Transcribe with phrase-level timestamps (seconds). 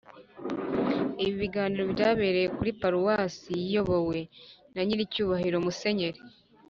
[1.23, 4.19] ibi biganiro byabereye kuri paluwasi biyobowe
[4.73, 6.19] na nyiricyubahiro musenyeri